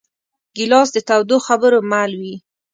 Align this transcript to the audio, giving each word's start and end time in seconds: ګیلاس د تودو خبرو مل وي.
ګیلاس 0.55 0.89
د 0.93 0.97
تودو 1.07 1.37
خبرو 1.47 1.79
مل 1.91 2.11
وي. 2.21 2.35